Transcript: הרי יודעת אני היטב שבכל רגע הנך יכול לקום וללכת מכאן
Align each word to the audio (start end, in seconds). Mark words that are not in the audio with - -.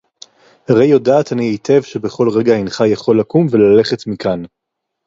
הרי 0.67 0.85
יודעת 0.85 1.33
אני 1.33 1.45
היטב 1.45 1.81
שבכל 1.81 2.29
רגע 2.29 2.53
הנך 2.55 2.81
יכול 2.89 3.19
לקום 3.19 3.47
וללכת 3.51 4.07
מכאן 4.07 4.43